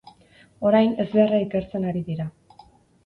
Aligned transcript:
Orain, 0.69 0.95
ezbeharra 1.03 1.43
ikertzen 1.45 1.87
ari 1.91 2.03
dira. 2.09 2.27